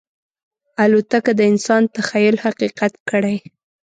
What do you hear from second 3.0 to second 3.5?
کړی.